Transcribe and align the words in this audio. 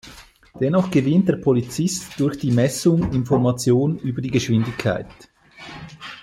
Dennoch 0.59 0.89
gewinnt 0.89 1.27
der 1.29 1.35
Polizist 1.35 2.19
durch 2.19 2.39
die 2.39 2.49
Messung 2.49 3.13
Information 3.13 3.99
über 3.99 4.19
die 4.19 4.31
Geschwindigkeit. 4.31 5.05